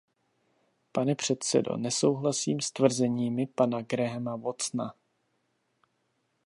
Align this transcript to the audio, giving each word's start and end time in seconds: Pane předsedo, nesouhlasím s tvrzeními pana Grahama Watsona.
Pane 0.91 1.15
předsedo, 1.15 1.77
nesouhlasím 1.77 2.59
s 2.61 2.71
tvrzeními 2.71 3.47
pana 3.47 3.81
Grahama 3.81 4.35
Watsona. 4.35 4.93